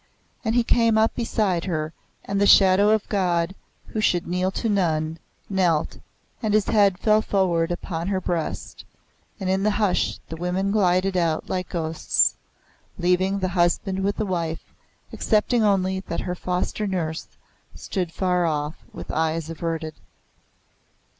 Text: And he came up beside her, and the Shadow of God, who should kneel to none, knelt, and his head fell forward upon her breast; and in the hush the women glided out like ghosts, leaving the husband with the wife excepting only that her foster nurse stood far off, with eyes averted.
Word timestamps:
And 0.43 0.55
he 0.55 0.63
came 0.63 0.97
up 0.97 1.13
beside 1.13 1.65
her, 1.65 1.93
and 2.25 2.41
the 2.41 2.47
Shadow 2.47 2.89
of 2.89 3.07
God, 3.07 3.53
who 3.89 4.01
should 4.01 4.25
kneel 4.25 4.49
to 4.49 4.67
none, 4.67 5.19
knelt, 5.47 5.99
and 6.41 6.55
his 6.55 6.69
head 6.69 6.97
fell 6.97 7.21
forward 7.21 7.71
upon 7.71 8.07
her 8.07 8.19
breast; 8.19 8.83
and 9.39 9.47
in 9.47 9.61
the 9.61 9.69
hush 9.77 10.17
the 10.27 10.37
women 10.37 10.71
glided 10.71 11.15
out 11.15 11.47
like 11.51 11.69
ghosts, 11.69 12.33
leaving 12.97 13.37
the 13.37 13.49
husband 13.49 14.03
with 14.03 14.15
the 14.17 14.25
wife 14.25 14.73
excepting 15.13 15.63
only 15.63 15.99
that 15.99 16.21
her 16.21 16.33
foster 16.33 16.87
nurse 16.87 17.27
stood 17.75 18.11
far 18.11 18.47
off, 18.47 18.77
with 18.91 19.11
eyes 19.11 19.51
averted. 19.51 19.93